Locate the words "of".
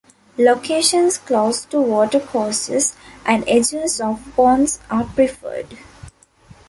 4.01-4.27